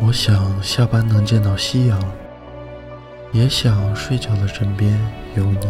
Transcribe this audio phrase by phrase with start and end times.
[0.00, 2.12] 我想下班能见到夕阳，
[3.32, 4.92] 也想睡觉的枕边
[5.36, 5.66] 有你。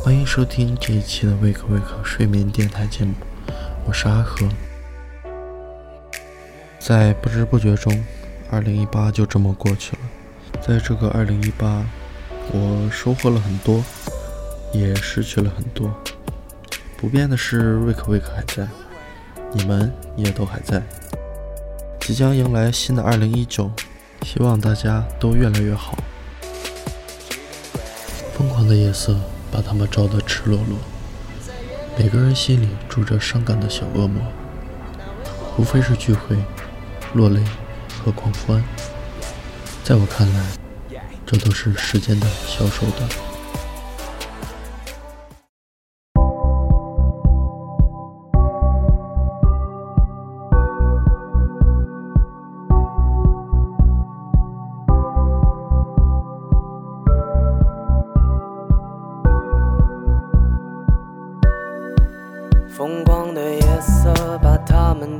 [0.00, 3.12] 欢迎收听这一期的《wake wake 睡眠电台》节目，
[3.86, 4.48] 我是阿和。
[6.78, 7.92] 在不知不觉中，
[8.50, 10.02] 二零一八就这么过去了。
[10.66, 11.84] 在这个二零一八，
[12.52, 13.84] 我收获了很多，
[14.72, 15.92] 也失去了很多。
[17.00, 18.66] 不变的是，瑞克威克还在，
[19.52, 20.82] 你们也都还在。
[22.00, 23.70] 即将迎来新的二零一九，
[24.22, 25.96] 希望大家都越来越好。
[28.36, 29.16] 疯狂的夜色
[29.52, 30.76] 把他们照得赤裸裸，
[31.96, 34.20] 每个人心里住着伤感的小恶魔，
[35.56, 36.36] 无非是聚会、
[37.14, 37.40] 落泪
[38.02, 38.60] 和狂欢。
[39.84, 40.44] 在我看来，
[41.24, 43.27] 这都是时间的小手段。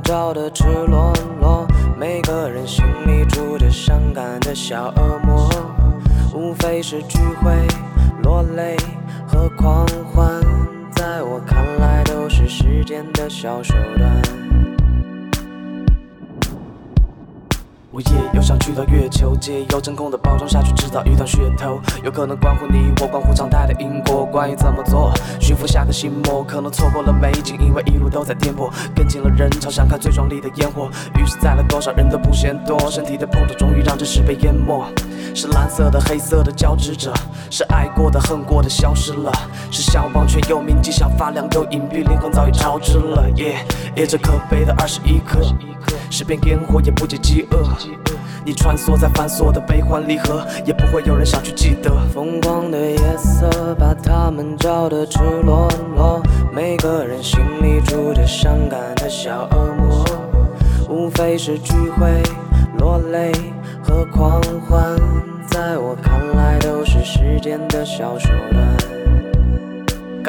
[0.03, 5.49] 照得赤裸裸，每个人心里住着伤感的小恶魔，
[6.33, 7.51] 无非是聚会、
[8.23, 8.75] 落泪
[9.27, 10.41] 和狂欢，
[10.91, 14.38] 在我看来都是时间的小手段。
[17.91, 24.23] 我也又想去到月球，借由真空的包装下去制造一段噱头，有可能关乎你我，关乎常态的因果。
[24.31, 30.87] 关于怎么做，驯服下个心魔，可能错过了美景，因为一路都在颠簸，跟进了人潮，想看最壮丽的烟火。
[31.17, 34.85] 于是载了多少人都不嫌多，身体的碰撞终于让这事被淹没。
[35.33, 37.13] 是蓝色的、黑色的交织着，
[37.49, 39.31] 是爱过的、恨过的消失了，
[39.71, 43.29] 是向往却又铭记，像发亮又隐蔽，灵魂早已超支了。
[43.37, 45.39] 耶，夜这可悲的二十一刻。
[46.11, 47.63] 是片烟火也不解饥饿，
[48.43, 51.91] 你穿梭在繁琐的悲欢离合，也不会有人想去记得。
[52.13, 60.03] 疯狂的夜色把他们照得赤裸裸，每个人心里住着伤感的小恶魔，
[60.89, 62.23] 无非是聚会、
[62.79, 63.31] 落泪
[63.89, 64.95] 和狂欢，
[65.47, 68.98] 在我看来都是时间的小手段。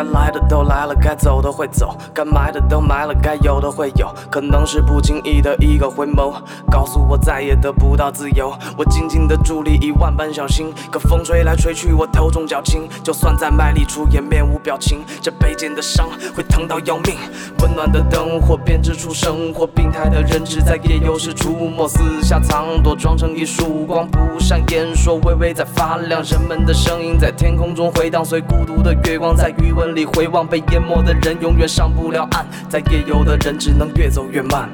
[0.00, 6.32] 该来的都来了，该走的会走，该埋的都埋了，该有的会有，可能是不经意的一个回眸，
[6.70, 8.50] 告诉我再也得不到自由。
[8.78, 12.88] 我紧紧的伫立，以万般小心，可风吹来吹去，我头重脚轻。
[13.02, 17.14] 就算再卖力出演，面无表情，这卑贱的伤会疼到要命。
[17.58, 26.22] 温暖的灯火编织出生活，病态的人只在夜游时出没，四下藏躲，装成一束光，不善言说，微微在发亮。
[26.22, 29.89] 人们的声音在天空中回荡，随孤独的月光在余温。
[29.94, 32.46] 里回望被淹没的人，永远上不了岸。
[32.68, 34.68] 在夜游的人，只能越走越慢。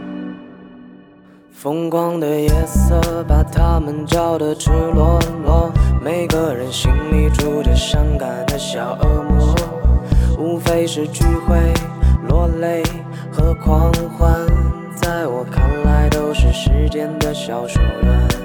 [1.52, 5.72] 疯狂的夜色把他们照得赤裸裸，
[6.04, 9.54] 每个人心里住着伤感的小恶魔，
[10.38, 11.56] 无非是聚会、
[12.28, 12.82] 落泪
[13.32, 14.46] 和狂欢，
[14.94, 18.35] 在我看来都是时间的小手段。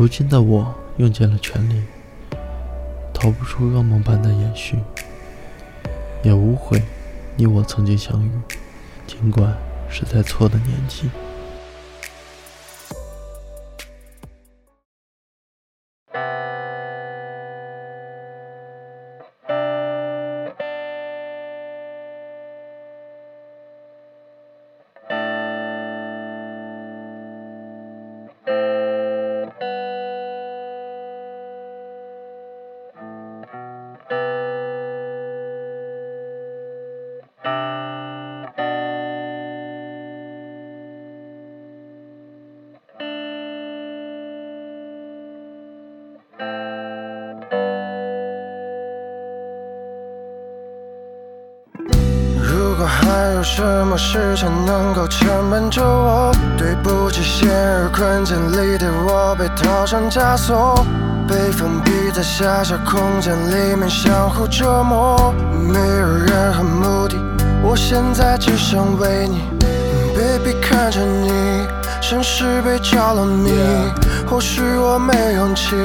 [0.00, 1.82] 如今的我用尽了全力，
[3.12, 4.78] 逃不出噩梦般的延续，
[6.22, 6.82] 也无悔
[7.36, 8.30] 你我曾经相遇，
[9.06, 9.54] 尽管
[9.90, 11.10] 是在错的年纪。
[53.34, 56.32] 有什么事情能够牵绊着我？
[56.56, 57.48] 对不起，陷
[57.82, 60.84] 入困境里的我被套上枷锁，
[61.28, 67.16] 被封闭在狭小空间里面相互折磨，没有任何目的。
[67.62, 69.42] 我现在只想为你
[70.14, 71.66] ，baby 看着你，
[72.10, 73.52] 城市被着了迷。
[74.28, 75.76] 或许我没勇气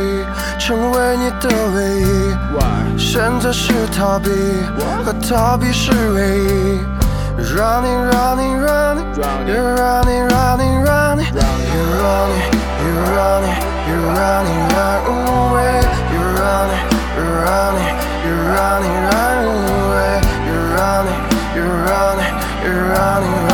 [0.58, 2.36] 成为你的唯一，
[2.98, 4.32] 选择是逃避，
[5.06, 6.80] 和逃避是唯一。
[7.38, 9.06] Running, running, running,
[9.46, 12.42] you're running, running, running, you're running,
[12.82, 13.54] you're running,
[13.86, 15.78] you're running, running away.
[16.10, 16.82] You're running,
[17.14, 17.94] you're running,
[18.26, 20.26] you're running, running away.
[20.48, 21.22] You're running,
[21.54, 22.34] you're running,
[22.64, 23.45] you're running,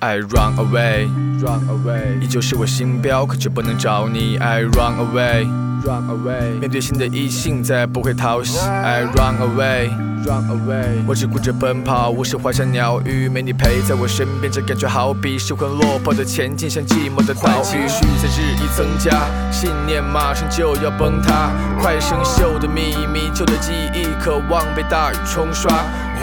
[0.00, 1.08] I run away,
[1.40, 4.36] run away，依旧是我心标，可却不能找你。
[4.36, 5.44] I run away,
[5.82, 8.60] run away，面对新的异性再也不会讨喜。
[8.68, 9.88] I run away,
[10.24, 17.64] run away，我只顾着奔跑，无视花香鸟语，没你陪在我身边，这感觉好比失魂落魄的前进，像寂寞的岛屿。
[17.64, 19.10] 情绪在日益增加，
[19.50, 21.50] 信念马上就要崩塌，
[21.80, 25.72] 快生锈的秘密，旧的记忆，渴望被大雨冲刷。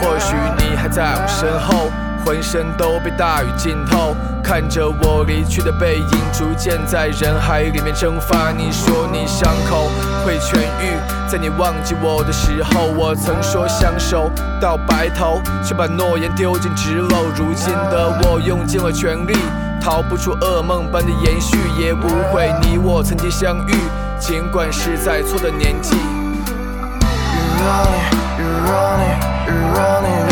[0.00, 1.90] 或许你还在我身后。
[2.26, 8.50] 浑身都被大雨浸透，看着我离去的背影，逐渐在人海里面蒸发。
[8.50, 9.88] 你说你伤口
[10.24, 10.98] 会痊愈，
[11.30, 14.28] 在你忘记我的时候，我曾说相守
[14.60, 17.26] 到白头，却把诺言丢进纸篓。
[17.36, 19.32] 如今的我用尽了全力，
[19.80, 23.74] 逃不出噩梦般的延续，也不会你我曾经相遇，
[24.18, 25.94] 尽管是在错的年纪。
[25.94, 28.02] You're running,
[28.36, 30.26] you're running, you're running,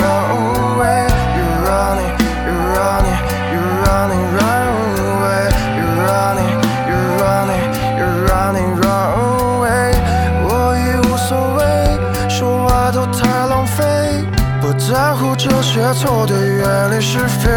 [17.06, 17.50] 是非。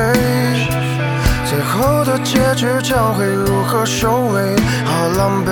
[1.45, 4.55] 最后的结局将会如何收尾？
[4.85, 5.49] 好狼狈。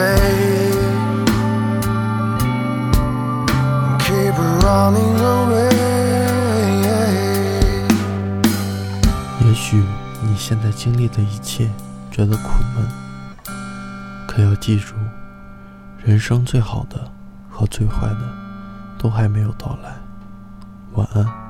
[3.99, 5.71] keep running away.
[9.45, 9.81] 也许
[10.21, 11.71] 你现在经历的一切
[12.11, 12.85] 觉得苦闷，
[14.27, 14.95] 可要记住，
[16.03, 16.99] 人生最好的
[17.49, 18.19] 和最坏的
[18.97, 19.95] 都还没有到来。
[20.95, 21.44] 晚安。